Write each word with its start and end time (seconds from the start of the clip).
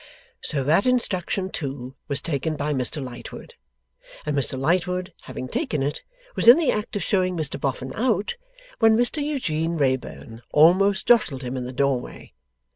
So 0.41 0.63
that 0.63 0.87
instruction, 0.87 1.51
too, 1.51 1.93
was 2.07 2.23
taken 2.23 2.55
by 2.55 2.73
Mr 2.73 3.03
Lightwood; 3.03 3.53
and 4.25 4.35
Mr 4.35 4.59
Lightwood, 4.59 5.13
having 5.25 5.47
taken 5.47 5.83
it, 5.83 6.01
was 6.35 6.47
in 6.47 6.57
the 6.57 6.71
act 6.71 6.95
of 6.95 7.03
showing 7.03 7.37
Mr 7.37 7.61
Boffin 7.61 7.91
out, 7.93 8.35
when 8.79 8.97
Mr 8.97 9.21
Eugene 9.23 9.77
Wrayburn 9.77 10.41
almost 10.51 11.05
jostled 11.07 11.43
him 11.43 11.55
in 11.55 11.65
the 11.67 11.71
door 11.71 11.99
way. 12.01 12.33